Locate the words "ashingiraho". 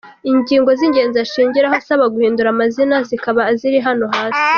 1.25-1.75